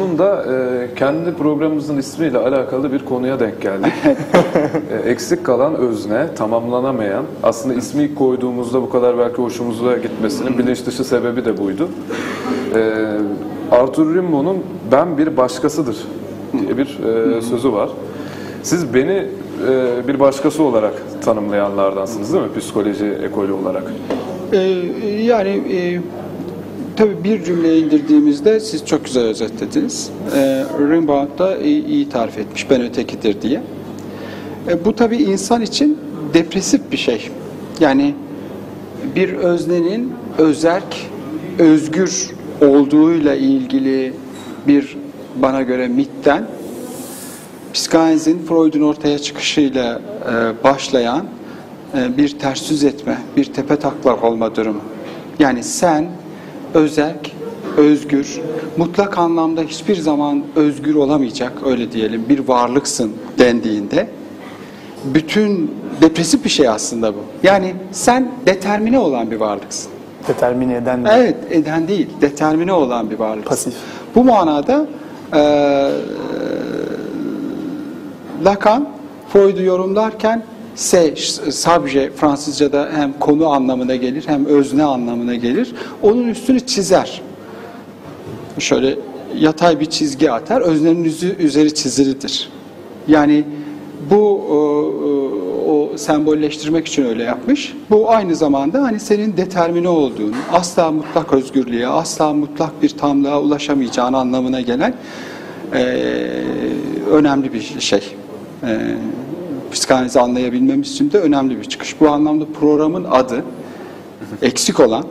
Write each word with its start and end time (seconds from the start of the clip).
Sonunda 0.00 0.44
e, 0.44 0.94
kendi 0.94 1.34
programımızın 1.34 1.96
ismiyle 1.96 2.38
alakalı 2.38 2.92
bir 2.92 3.04
konuya 3.04 3.40
denk 3.40 3.62
geldik. 3.62 3.92
E, 4.90 5.10
eksik 5.10 5.44
kalan 5.44 5.74
özne, 5.74 6.34
tamamlanamayan, 6.34 7.24
aslında 7.42 7.74
ismi 7.74 8.14
koyduğumuzda 8.14 8.82
bu 8.82 8.90
kadar 8.90 9.18
belki 9.18 9.36
hoşumuza 9.36 9.96
gitmesinin 9.96 10.58
bilinç 10.58 10.86
dışı 10.86 11.04
sebebi 11.04 11.44
de 11.44 11.58
buydu. 11.58 11.88
E, 12.74 12.92
Arthur 13.70 14.14
Rimbaud'un 14.14 14.64
ben 14.92 15.18
bir 15.18 15.36
başkasıdır 15.36 15.96
diye 16.52 16.78
bir 16.78 16.98
e, 17.04 17.42
sözü 17.42 17.72
var. 17.72 17.90
Siz 18.62 18.94
beni 18.94 19.26
e, 19.68 20.08
bir 20.08 20.20
başkası 20.20 20.62
olarak 20.62 20.94
tanımlayanlardansınız 21.24 22.32
değil 22.32 22.44
mi? 22.44 22.50
Psikoloji 22.58 23.06
ekolü 23.06 23.52
olarak. 23.52 23.84
Ee, 24.52 24.58
yani 25.22 25.48
e, 25.48 26.00
tabii 26.96 27.24
bir 27.24 27.44
cümleye 27.44 27.78
indirdiğimizde 27.78 28.60
siz 28.60 28.86
çok 28.86 29.04
güzel 29.04 29.24
özetlediniz. 29.24 30.10
Ee, 30.34 30.64
Rimbaud 30.78 31.38
da 31.38 31.58
iyi, 31.58 31.86
iyi 31.86 32.08
tarif 32.08 32.38
etmiş 32.38 32.70
ben 32.70 32.82
ötekidir 32.82 33.42
diye. 33.42 33.62
E, 34.68 34.84
bu 34.84 34.96
tabii 34.96 35.16
insan 35.16 35.62
için 35.62 35.98
depresif 36.34 36.80
bir 36.92 36.96
şey. 36.96 37.30
Yani 37.80 38.14
bir 39.16 39.32
öznenin 39.32 40.12
özerk, 40.38 40.96
özgür 41.58 42.30
olduğuyla 42.60 43.34
ilgili 43.34 44.12
bir 44.66 44.96
bana 45.42 45.62
göre 45.62 45.88
mitten 45.88 46.46
psikanalizin 47.74 48.38
Freud'un 48.48 48.80
ortaya 48.80 49.18
çıkışıyla 49.18 50.00
e, 50.30 50.64
başlayan 50.64 51.24
e, 51.94 52.16
bir 52.16 52.38
ters 52.38 52.70
yüz 52.70 52.84
etme, 52.84 53.18
bir 53.36 53.44
tepe 53.44 53.76
taklak 53.76 54.24
olma 54.24 54.56
durumu. 54.56 54.80
Yani 55.38 55.62
sen 55.62 56.08
özerk, 56.76 57.32
özgür, 57.76 58.40
mutlak 58.76 59.18
anlamda 59.18 59.62
hiçbir 59.62 59.96
zaman 59.96 60.42
özgür 60.56 60.94
olamayacak 60.94 61.52
öyle 61.66 61.92
diyelim 61.92 62.24
bir 62.28 62.38
varlıksın 62.38 63.12
dendiğinde 63.38 64.08
bütün 65.04 65.74
depresif 66.00 66.44
bir 66.44 66.50
şey 66.50 66.68
aslında 66.68 67.14
bu. 67.14 67.18
Yani 67.42 67.74
sen 67.92 68.30
determine 68.46 68.98
olan 68.98 69.30
bir 69.30 69.36
varlıksın. 69.36 69.92
Determine 70.28 70.76
eden 70.76 71.00
mi? 71.00 71.08
Evet, 71.12 71.36
eden 71.50 71.88
değil, 71.88 72.08
determine 72.20 72.72
olan 72.72 73.10
bir 73.10 73.18
varlık. 73.18 73.46
Pasif. 73.46 73.74
Bu 74.14 74.24
manada 74.24 74.86
e, 75.34 75.40
Lacan, 78.44 78.88
Freud'u 79.32 79.62
yorumlarken 79.62 80.42
se, 80.76 81.14
subje 81.50 82.10
Fransızca'da 82.16 82.88
hem 82.94 83.12
konu 83.12 83.48
anlamına 83.48 83.96
gelir 83.96 84.24
hem 84.26 84.46
özne 84.46 84.84
anlamına 84.84 85.34
gelir. 85.34 85.74
Onun 86.02 86.28
üstünü 86.28 86.60
çizer. 86.60 87.22
Şöyle 88.58 88.98
yatay 89.38 89.80
bir 89.80 89.86
çizgi 89.86 90.32
atar, 90.32 90.60
öznenin 90.60 91.04
üzeri 91.38 91.74
çizilidir. 91.74 92.48
Yani 93.08 93.44
bu 94.10 94.42
o, 94.50 94.56
o, 94.56 95.72
o 95.72 95.96
sembolleştirmek 95.96 96.86
için 96.86 97.04
öyle 97.04 97.22
yapmış. 97.22 97.74
Bu 97.90 98.10
aynı 98.10 98.36
zamanda 98.36 98.82
hani 98.82 99.00
senin 99.00 99.36
determine 99.36 99.88
olduğunu, 99.88 100.34
asla 100.52 100.90
mutlak 100.90 101.32
özgürlüğe, 101.32 101.88
asla 101.88 102.32
mutlak 102.32 102.82
bir 102.82 102.88
tamlığa 102.88 103.40
ulaşamayacağın 103.40 104.12
anlamına 104.12 104.60
gelen 104.60 104.94
e, 105.74 105.82
önemli 107.10 107.52
bir 107.52 107.80
şey. 107.80 108.02
E, 108.64 108.96
psikanalizi 109.76 110.20
anlayabilmemiz 110.20 110.90
için 110.92 111.12
de 111.12 111.18
önemli 111.18 111.58
bir 111.58 111.64
çıkış. 111.64 112.00
Bu 112.00 112.08
anlamda 112.08 112.44
programın 112.60 113.04
adı 113.04 113.44
eksik 114.42 114.80
olan, 114.80 115.04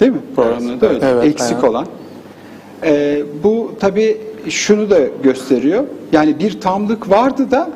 değil 0.00 0.12
mi? 0.12 0.20
Programın 0.36 0.78
adı 0.78 0.88
öyle. 0.88 1.06
Evet, 1.06 1.24
eksik 1.24 1.56
aynen. 1.56 1.68
olan. 1.68 1.86
E, 2.82 3.22
bu 3.44 3.72
tabii 3.80 4.20
şunu 4.48 4.90
da 4.90 4.98
gösteriyor. 5.22 5.84
Yani 6.12 6.38
bir 6.38 6.60
tamlık 6.60 7.10
vardı 7.10 7.50
da 7.50 7.70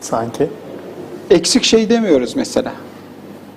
Sanki. 0.00 0.48
eksik 1.30 1.64
şey 1.64 1.90
demiyoruz 1.90 2.36
mesela. 2.36 2.72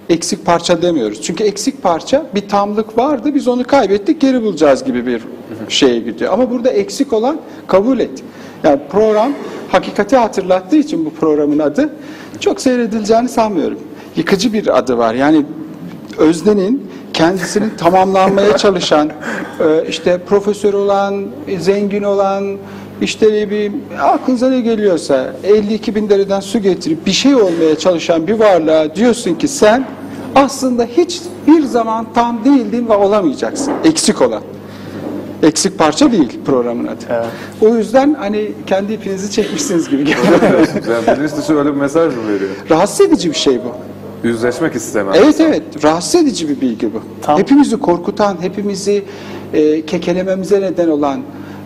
Eksik 0.09 0.45
parça 0.45 0.81
demiyoruz. 0.81 1.21
Çünkü 1.21 1.43
eksik 1.43 1.83
parça 1.83 2.25
bir 2.35 2.49
tamlık 2.49 2.97
vardı 2.97 3.35
biz 3.35 3.47
onu 3.47 3.63
kaybettik 3.63 4.21
geri 4.21 4.43
bulacağız 4.43 4.83
gibi 4.83 5.05
bir 5.05 5.21
şeye 5.69 5.99
gidiyor. 5.99 6.33
Ama 6.33 6.51
burada 6.51 6.69
eksik 6.69 7.13
olan 7.13 7.37
kabul 7.67 7.99
et. 7.99 8.23
Yani 8.63 8.79
program 8.91 9.31
hakikati 9.71 10.17
hatırlattığı 10.17 10.75
için 10.75 11.05
bu 11.05 11.13
programın 11.13 11.59
adı 11.59 11.89
çok 12.39 12.61
seyredileceğini 12.61 13.29
sanmıyorum. 13.29 13.79
Yıkıcı 14.15 14.53
bir 14.53 14.77
adı 14.77 14.97
var. 14.97 15.13
Yani 15.13 15.45
öznenin 16.17 16.91
kendisinin 17.13 17.69
tamamlanmaya 17.77 18.57
çalışan, 18.57 19.09
e, 19.59 19.87
işte 19.89 20.17
profesör 20.17 20.73
olan, 20.73 21.25
zengin 21.59 22.03
olan, 22.03 22.57
işte 23.01 23.49
bileyim, 23.49 23.83
aklınıza 24.01 24.49
ne 24.49 24.61
geliyorsa 24.61 25.33
52 25.43 25.95
bin 25.95 26.09
dereden 26.09 26.39
su 26.39 26.59
getirip 26.59 27.05
bir 27.05 27.11
şey 27.11 27.35
olmaya 27.35 27.77
çalışan 27.77 28.27
bir 28.27 28.39
varlığa 28.39 28.95
diyorsun 28.95 29.35
ki 29.35 29.47
sen 29.47 29.85
aslında 30.35 30.85
hiç 30.85 31.21
bir 31.47 31.63
zaman 31.63 32.05
tam 32.15 32.45
değildin 32.45 32.89
ve 32.89 32.93
olamayacaksın. 32.93 33.73
Eksik 33.83 34.21
olan. 34.21 34.41
Eksik 35.43 35.77
parça 35.77 36.11
değil 36.11 36.39
programın 36.45 36.87
adı. 36.87 37.05
Evet. 37.09 37.25
O 37.61 37.75
yüzden 37.77 38.13
hani 38.19 38.51
kendi 38.67 38.93
ipinizi 38.93 39.31
çekmişsiniz 39.31 39.89
gibi 39.89 40.03
geliyor. 40.03 40.27
Yani 41.07 41.19
bilinç 41.19 41.31
dışı 41.37 41.55
öyle 41.57 41.69
bir 41.69 41.79
mesaj 41.79 42.15
mı 42.15 42.27
veriyor? 42.27 42.49
Rahatsız 42.69 43.01
edici 43.07 43.29
bir 43.29 43.35
şey 43.35 43.57
bu. 43.59 43.71
Yüzleşmek 44.27 44.75
istemem. 44.75 45.13
Evet 45.15 45.39
evet 45.39 45.63
rahatsız 45.83 46.15
edici 46.21 46.49
bir 46.49 46.61
bilgi 46.61 46.93
bu. 46.93 47.01
Tam- 47.21 47.39
Hepimizi 47.39 47.77
korkutan, 47.79 48.37
hepimizi 48.41 49.03
e, 49.53 49.85
kekelememize 49.85 50.61
neden 50.61 50.87
olan, 50.87 51.21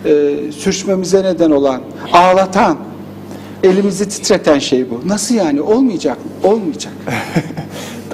e, 0.05 0.33
sürçmemize 0.51 1.23
neden 1.23 1.51
olan, 1.51 1.81
ağlatan, 2.13 2.77
elimizi 3.63 4.09
titreten 4.09 4.59
şey 4.59 4.89
bu. 4.89 5.01
Nasıl 5.09 5.35
yani 5.35 5.61
olmayacak 5.61 6.17
mı? 6.25 6.49
Olmayacak. 6.51 6.93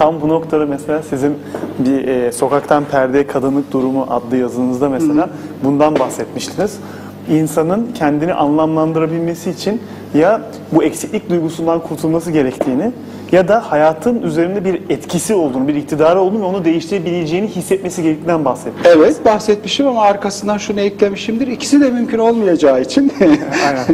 Tam 0.02 0.22
bu 0.22 0.28
noktada 0.28 0.66
mesela 0.66 1.02
sizin 1.04 1.38
bir 1.80 2.08
e, 2.08 2.32
Sokaktan 2.32 2.84
Perdeye 2.86 3.28
Kadınlık 3.28 3.72
Durumu 3.72 4.08
adlı 4.10 4.38
yazınızda 4.38 4.90
mesela 4.90 5.30
bundan 5.64 6.00
bahsetmiştiniz. 6.00 6.80
İnsanın 7.30 7.90
kendini 7.96 8.34
anlamlandırabilmesi 8.34 9.50
için 9.50 9.82
ya 10.14 10.42
bu 10.72 10.84
eksiklik 10.84 11.30
duygusundan 11.30 11.80
kurtulması 11.80 12.32
gerektiğini 12.32 12.92
ya 13.32 13.48
da 13.48 13.72
hayatın 13.72 14.22
üzerinde 14.22 14.66
bir 14.66 14.82
etkisi 14.90 15.34
olduğunu, 15.34 15.68
bir 15.68 15.76
iktidarı 15.76 16.20
olduğunu 16.20 16.42
ve 16.42 16.46
onu 16.46 16.66
değiştirebileceğini 16.66 17.48
hissetmesi 17.48 18.04
gerektiğinden 18.04 18.46
bahsettiniz. 18.46 18.96
Evet 18.98 19.26
bahsetmişim 19.26 19.88
ama 19.88 20.02
arkasından 20.02 20.58
şunu 20.58 20.80
eklemişimdir. 20.80 21.48
İkisi 21.48 21.82
de 21.82 21.90
mümkün 21.90 22.18
olmayacağı 22.18 22.82
için 22.82 23.14
Aynen. 23.68 23.86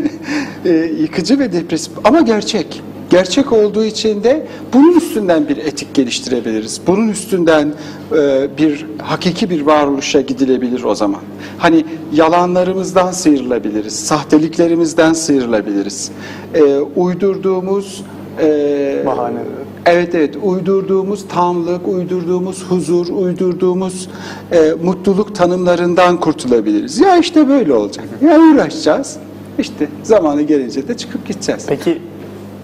e, 0.66 0.70
yıkıcı 1.02 1.40
ve 1.40 1.54
depresif 1.54 1.94
ama 2.04 2.22
gerçek. 2.22 2.84
Gerçek 3.10 3.54
olduğu 3.54 3.84
için 3.84 4.24
de 4.24 4.48
bunun 4.74 4.98
üstünden 4.98 5.50
bir 5.50 5.58
etik 5.58 5.94
geliştirebiliriz. 5.94 6.82
Bunun 6.88 7.08
üstünden 7.08 7.74
e, 8.12 8.48
bir 8.58 8.86
hakiki 9.02 9.50
bir 9.50 9.62
varoluşa 9.62 10.22
gidilebilir 10.22 10.84
o 10.84 10.96
zaman. 10.96 11.22
Hani 11.58 11.86
yalanlarımızdan 12.14 13.12
sıyrılabiliriz, 13.12 13.96
sahteliklerimizden 14.00 15.14
sıyrılabiliriz. 15.14 16.12
E, 16.54 16.64
uydurduğumuz 16.96 18.04
e, 18.42 19.04
Bahane. 19.06 19.40
Evet 19.86 20.16
evet 20.16 20.36
uydurduğumuz 20.44 21.26
tamlık, 21.30 21.88
uydurduğumuz 21.88 22.64
huzur, 22.64 23.08
uydurduğumuz 23.08 24.10
e, 24.52 24.74
mutluluk 24.84 25.36
tanımlarından 25.36 26.20
kurtulabiliriz. 26.20 27.00
Ya 27.00 27.18
işte 27.18 27.50
böyle 27.50 27.74
olacak. 27.74 28.06
Ya 28.22 28.40
uğraşacağız. 28.40 29.18
İşte 29.60 29.88
zamanı 30.04 30.42
gelince 30.42 30.88
de 30.88 30.98
çıkıp 30.98 31.28
gideceğiz. 31.28 31.66
Peki, 31.68 32.02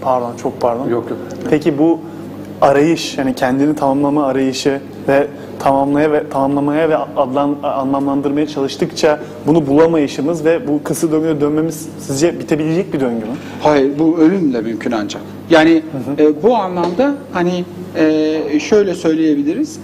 pardon 0.04 0.32
çok 0.44 0.62
pardon. 0.62 0.90
Yok 0.90 1.10
yok. 1.10 1.20
Peki 1.50 1.78
bu 1.78 2.00
arayış, 2.62 3.18
yani 3.18 3.36
kendini 3.36 3.76
tamamlama 3.76 4.26
arayışı 4.26 4.80
ve 5.08 5.28
tamamlaya 5.60 6.12
ve 6.12 6.30
tamamlamaya 6.30 6.90
ve 6.90 6.98
adlan, 6.98 7.56
anlamlandırmaya 7.64 8.48
çalıştıkça 8.48 9.20
bunu 9.48 9.68
bulamayışımız 9.68 10.46
ve 10.46 10.68
bu 10.68 10.84
kısır 10.84 11.12
döngüye 11.12 11.42
dönmemiz 11.42 11.88
sizce 12.00 12.40
bitebilecek 12.40 12.94
bir 12.94 13.00
döngü 13.00 13.26
mü? 13.26 13.36
Hayır 13.62 14.00
bu 14.00 14.18
ölümle 14.18 14.62
mümkün 14.62 14.92
ancak. 14.92 15.22
Yani 15.50 15.84
e, 16.20 16.44
bu 16.44 16.56
anlamda 16.56 17.16
hani 17.34 17.66
e, 17.96 18.60
şöyle 18.60 18.94
söyleyebiliriz. 18.96 19.80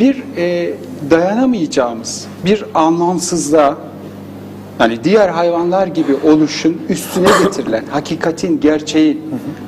Bir 0.00 0.22
e, 0.36 0.74
dayanamayacağımız 1.10 2.26
bir 2.44 2.64
anlamsızlığa 2.74 3.76
hani 4.78 5.04
diğer 5.04 5.28
hayvanlar 5.28 5.86
gibi 5.86 6.14
oluşun 6.14 6.82
üstüne 6.88 7.28
getirilen 7.44 7.84
hakikatin, 7.90 8.60
gerçeğin 8.60 9.20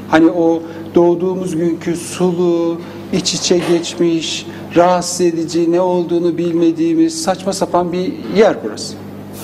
hani 0.08 0.30
o 0.30 0.62
doğduğumuz 0.94 1.56
günkü 1.56 1.96
sulu, 1.96 2.80
iç 3.12 3.34
içe 3.34 3.58
geçmiş, 3.58 4.46
rahatsız 4.76 5.20
edici, 5.20 5.72
ne 5.72 5.80
olduğunu 5.80 6.38
bilmediğimiz 6.38 7.22
saçma 7.22 7.52
sapan 7.52 7.92
bir 7.92 8.12
yer 8.36 8.56
burası 8.64 8.94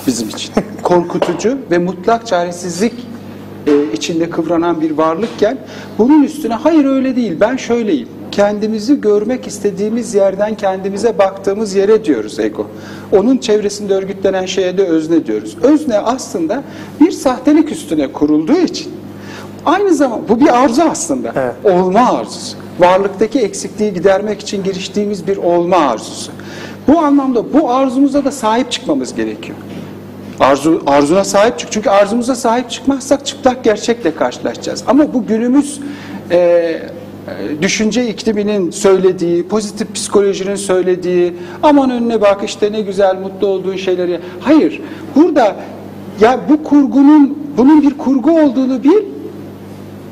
bizim 0.07 0.29
için. 0.29 0.53
Korkutucu 0.83 1.57
ve 1.71 1.77
mutlak 1.77 2.27
çaresizlik 2.27 2.93
e, 3.67 3.93
içinde 3.93 4.29
kıvranan 4.29 4.81
bir 4.81 4.91
varlıkken 4.91 5.57
bunun 5.97 6.23
üstüne 6.23 6.53
hayır 6.53 6.85
öyle 6.85 7.15
değil 7.15 7.37
ben 7.39 7.57
şöyleyim 7.57 8.07
kendimizi 8.37 9.01
görmek 9.01 9.47
istediğimiz 9.47 10.15
yerden 10.15 10.57
kendimize 10.57 11.17
baktığımız 11.17 11.75
yere 11.75 12.05
diyoruz 12.05 12.39
ego. 12.39 12.67
Onun 13.11 13.37
çevresinde 13.37 13.93
örgütlenen 13.93 14.45
şeye 14.45 14.77
de 14.77 14.83
özne 14.83 15.25
diyoruz. 15.25 15.57
Özne 15.63 15.99
aslında 15.99 16.63
bir 17.01 17.11
sahtelik 17.11 17.71
üstüne 17.71 18.11
kurulduğu 18.11 18.57
için 18.57 18.91
aynı 19.65 19.93
zaman 19.93 20.19
bu 20.29 20.39
bir 20.39 20.63
arzu 20.63 20.81
aslında. 20.81 21.31
Evet. 21.35 21.75
Olma 21.75 22.19
arzusu. 22.19 22.57
Varlıktaki 22.79 23.39
eksikliği 23.39 23.93
gidermek 23.93 24.41
için 24.41 24.63
giriştiğimiz 24.63 25.27
bir 25.27 25.37
olma 25.37 25.77
arzusu. 25.77 26.31
Bu 26.87 26.99
anlamda 26.99 27.53
bu 27.53 27.71
arzumuza 27.71 28.25
da 28.25 28.31
sahip 28.31 28.71
çıkmamız 28.71 29.15
gerekiyor. 29.15 29.57
Arzu, 30.39 30.83
arzuna 30.87 31.23
sahip 31.23 31.59
çık. 31.59 31.71
Çünkü 31.71 31.89
arzumuza 31.89 32.35
sahip 32.35 32.69
çıkmazsak 32.69 33.25
çıplak 33.25 33.63
gerçekle 33.63 34.15
karşılaşacağız. 34.15 34.83
Ama 34.87 35.13
bu 35.13 35.27
günümüz 35.27 35.79
e, 36.31 36.81
düşünce 37.61 38.07
ikliminin 38.07 38.71
söylediği, 38.71 39.47
pozitif 39.47 39.93
psikolojinin 39.95 40.55
söylediği, 40.55 41.33
aman 41.63 41.89
önüne 41.89 42.21
bak 42.21 42.41
işte 42.45 42.71
ne 42.71 42.81
güzel 42.81 43.15
mutlu 43.15 43.47
olduğun 43.47 43.75
şeyleri. 43.75 44.19
Hayır, 44.39 44.81
burada 45.15 45.55
ya 46.21 46.39
bu 46.49 46.63
kurgunun, 46.63 47.37
bunun 47.57 47.81
bir 47.81 47.97
kurgu 47.97 48.31
olduğunu 48.31 48.83
bil, 48.83 49.03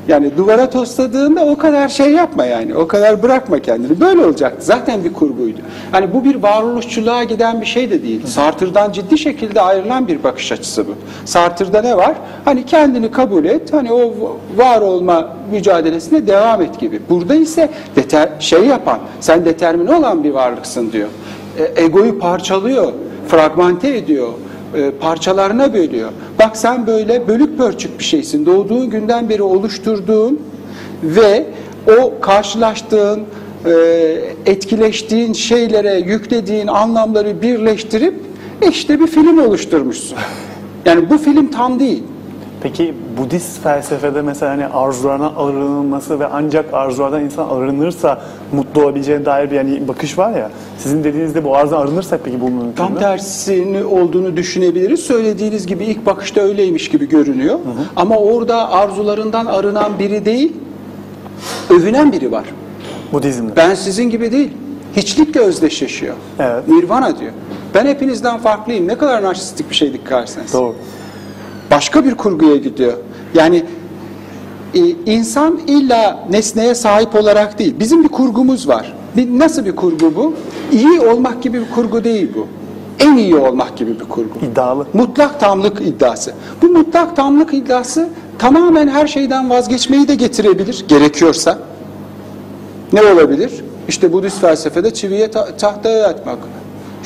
yani 0.08 0.36
duvara 0.36 0.70
tosladığında 0.70 1.44
o 1.44 1.58
kadar 1.58 1.88
şey 1.88 2.10
yapma 2.10 2.44
yani. 2.44 2.74
O 2.74 2.88
kadar 2.88 3.22
bırakma 3.22 3.58
kendini. 3.58 4.00
Böyle 4.00 4.24
olacaktı. 4.24 4.66
Zaten 4.66 5.04
bir 5.04 5.12
kurguydu. 5.12 5.58
Hani 5.92 6.14
bu 6.14 6.24
bir 6.24 6.34
varoluşçuluğa 6.34 7.24
giden 7.24 7.60
bir 7.60 7.66
şey 7.66 7.90
de 7.90 8.02
değil. 8.02 8.26
Sartre'dan 8.26 8.92
ciddi 8.92 9.18
şekilde 9.18 9.60
ayrılan 9.60 10.08
bir 10.08 10.22
bakış 10.22 10.52
açısı 10.52 10.88
bu. 10.88 10.92
Sartre'da 11.24 11.82
ne 11.82 11.96
var? 11.96 12.14
Hani 12.44 12.66
kendini 12.66 13.10
kabul 13.10 13.44
et. 13.44 13.72
Hani 13.72 13.92
o 13.92 14.14
var 14.56 14.80
olma 14.80 15.28
mücadelesine 15.52 16.26
devam 16.26 16.62
et 16.62 16.80
gibi. 16.80 17.00
Burada 17.10 17.34
ise 17.34 17.70
deter, 17.96 18.28
şey 18.38 18.66
yapan, 18.66 18.98
sen 19.20 19.44
determine 19.44 19.94
olan 19.94 20.24
bir 20.24 20.30
varlıksın 20.30 20.92
diyor. 20.92 21.08
E, 21.58 21.84
egoyu 21.84 22.18
parçalıyor, 22.18 22.92
fragmente 23.28 23.96
ediyor 23.96 24.28
e, 24.74 24.90
parçalarına 24.90 25.74
bölüyor. 25.74 26.10
Bak 26.46 26.56
sen 26.56 26.86
böyle 26.86 27.28
bölük 27.28 27.58
pörçük 27.58 27.98
bir 27.98 28.04
şeysin. 28.04 28.46
Doğduğun 28.46 28.90
günden 28.90 29.28
beri 29.28 29.42
oluşturduğun 29.42 30.40
ve 31.02 31.46
o 32.00 32.20
karşılaştığın, 32.20 33.22
e, 33.64 33.70
etkileştiğin 34.46 35.32
şeylere 35.32 35.94
yüklediğin 35.94 36.66
anlamları 36.66 37.42
birleştirip 37.42 38.14
işte 38.70 39.00
bir 39.00 39.06
film 39.06 39.38
oluşturmuşsun. 39.38 40.18
Yani 40.84 41.10
bu 41.10 41.18
film 41.18 41.50
tam 41.50 41.80
değil. 41.80 42.02
Peki 42.66 42.94
Budist 43.18 43.62
felsefede 43.62 44.22
mesela 44.22 44.52
hani 44.52 44.66
arzularına 44.66 45.32
arınılması 45.36 46.20
ve 46.20 46.26
ancak 46.26 46.74
arzulardan 46.74 47.24
insan 47.24 47.48
arınırsa 47.48 48.22
mutlu 48.52 48.82
olabileceğine 48.82 49.24
dair 49.24 49.50
bir 49.50 49.56
yani 49.56 49.88
bakış 49.88 50.18
var 50.18 50.30
ya. 50.30 50.50
Sizin 50.78 51.04
dediğinizde 51.04 51.44
bu 51.44 51.56
arzudan 51.56 51.80
arınırsak 51.80 52.20
peki 52.24 52.40
bu 52.40 52.48
mümkün 52.48 52.72
Tam 52.72 52.92
mü? 52.92 52.98
tersini 52.98 53.84
olduğunu 53.84 54.36
düşünebiliriz. 54.36 55.00
Söylediğiniz 55.00 55.66
gibi 55.66 55.84
ilk 55.84 56.06
bakışta 56.06 56.40
öyleymiş 56.40 56.88
gibi 56.88 57.08
görünüyor. 57.08 57.58
Ama 57.96 58.16
orada 58.16 58.70
arzularından 58.70 59.46
arınan 59.46 59.98
biri 59.98 60.24
değil, 60.24 60.52
övünen 61.70 62.12
biri 62.12 62.32
var. 62.32 62.44
Budizmde. 63.12 63.56
Ben 63.56 63.74
sizin 63.74 64.10
gibi 64.10 64.32
değil. 64.32 64.50
Hiçlikle 64.96 65.40
özdeşleşiyor. 65.40 66.14
Evet. 66.38 66.68
Nirvana 66.68 67.18
diyor. 67.18 67.32
Ben 67.74 67.86
hepinizden 67.86 68.38
farklıyım. 68.38 68.88
Ne 68.88 68.98
kadar 68.98 69.22
narsistik 69.22 69.70
bir 69.70 69.74
şey 69.74 69.92
dikkat 69.92 70.22
etseniz. 70.22 70.52
Doğru. 70.52 70.74
Başka 71.70 72.04
bir 72.04 72.14
kurguya 72.14 72.56
gidiyor. 72.56 72.92
Yani 73.34 73.64
e, 74.74 74.80
insan 75.06 75.60
illa 75.66 76.26
nesneye 76.30 76.74
sahip 76.74 77.14
olarak 77.14 77.58
değil. 77.58 77.74
Bizim 77.80 78.04
bir 78.04 78.08
kurgumuz 78.08 78.68
var. 78.68 78.94
Bir, 79.16 79.38
nasıl 79.38 79.64
bir 79.64 79.76
kurgu 79.76 80.14
bu? 80.16 80.34
İyi 80.72 81.00
olmak 81.00 81.42
gibi 81.42 81.60
bir 81.60 81.70
kurgu 81.74 82.04
değil 82.04 82.28
bu. 82.36 82.46
En 83.00 83.16
iyi 83.16 83.36
olmak 83.36 83.76
gibi 83.76 84.00
bir 84.00 84.04
kurgu. 84.04 84.38
İddialı. 84.52 84.86
Mutlak 84.92 85.40
tamlık 85.40 85.80
iddiası. 85.80 86.32
Bu 86.62 86.66
mutlak 86.66 87.16
tamlık 87.16 87.54
iddiası 87.54 88.08
tamamen 88.38 88.88
her 88.88 89.06
şeyden 89.06 89.50
vazgeçmeyi 89.50 90.08
de 90.08 90.14
getirebilir 90.14 90.84
gerekiyorsa. 90.88 91.58
Ne 92.92 93.02
olabilir? 93.02 93.50
İşte 93.88 94.12
Budist 94.12 94.40
felsefede 94.40 94.94
çiviye 94.94 95.30
ta- 95.30 95.56
tahtaya 95.56 95.96
yatmak. 95.98 96.38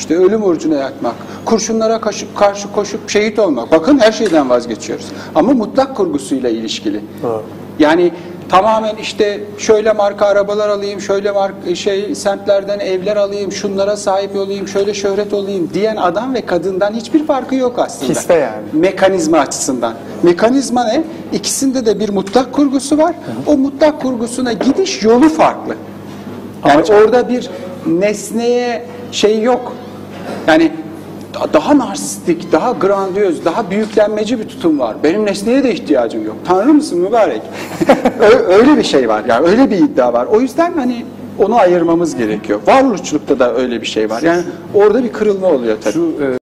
İşte 0.00 0.16
ölüm 0.16 0.42
orucuna 0.42 0.74
yatmak. 0.74 1.14
Kurşunlara 1.44 2.00
karşı, 2.00 2.34
karşı 2.34 2.72
koşup 2.72 3.10
şehit 3.10 3.38
olmak. 3.38 3.72
Bakın 3.72 3.98
her 3.98 4.12
şeyden 4.12 4.50
vazgeçiyoruz. 4.50 5.06
Ama 5.34 5.52
mutlak 5.52 5.96
kurgusuyla 5.96 6.50
ilişkili. 6.50 7.00
Doğru. 7.22 7.42
Yani 7.78 8.12
tamamen 8.48 8.96
işte 8.96 9.40
şöyle 9.58 9.92
marka 9.92 10.26
arabalar 10.26 10.68
alayım, 10.68 11.00
şöyle 11.00 11.30
marka 11.30 11.74
şey 11.74 12.14
semtlerden 12.14 12.78
evler 12.78 13.16
alayım, 13.16 13.52
şunlara 13.52 13.96
sahip 13.96 14.36
olayım, 14.36 14.68
şöyle 14.68 14.94
şöhret 14.94 15.32
olayım 15.32 15.70
diyen 15.74 15.96
adam 15.96 16.34
ve 16.34 16.46
kadından 16.46 16.92
hiçbir 16.92 17.26
farkı 17.26 17.54
yok 17.54 17.78
aslında. 17.78 18.12
Kiste 18.12 18.34
yani. 18.34 18.62
Mekanizma 18.72 19.38
açısından. 19.38 19.94
Mekanizma 20.22 20.84
ne? 20.84 21.02
İkisinde 21.32 21.86
de 21.86 22.00
bir 22.00 22.08
mutlak 22.08 22.52
kurgusu 22.52 22.98
var. 22.98 23.14
O 23.46 23.56
mutlak 23.56 24.00
kurgusuna 24.02 24.52
gidiş 24.52 25.02
yolu 25.02 25.28
farklı. 25.28 25.74
Yani 26.66 26.74
Amaç- 26.74 26.90
orada 26.90 27.28
bir 27.28 27.50
nesneye 27.86 28.86
şey 29.12 29.42
yok. 29.42 29.72
Yani 30.50 30.72
da- 31.34 31.52
daha 31.52 31.78
narsistik, 31.78 32.52
daha 32.52 32.72
grandiyöz, 32.72 33.44
daha 33.44 33.70
büyüklenmeci 33.70 34.38
bir 34.38 34.48
tutum 34.48 34.78
var. 34.78 34.96
Benim 35.04 35.26
nesneye 35.26 35.64
de 35.64 35.72
ihtiyacım 35.72 36.26
yok. 36.26 36.36
Tanrı 36.44 36.74
mısın 36.74 36.98
mübarek? 37.00 37.42
Öyle 38.48 38.76
bir 38.76 38.82
şey 38.82 39.08
var. 39.08 39.22
Yani 39.28 39.46
öyle 39.48 39.70
bir 39.70 39.76
iddia 39.76 40.12
var. 40.12 40.26
O 40.26 40.40
yüzden 40.40 40.72
hani 40.72 41.04
onu 41.38 41.56
ayırmamız 41.56 42.16
gerekiyor. 42.16 42.60
Varoluşçulukta 42.66 43.38
da 43.38 43.54
öyle 43.54 43.80
bir 43.80 43.86
şey 43.86 44.10
var. 44.10 44.22
Yani 44.22 44.42
orada 44.74 45.04
bir 45.04 45.12
kırılma 45.12 45.46
oluyor 45.46 45.76
tabii. 45.80 45.92
Şu 45.92 46.00
e, 46.00 46.38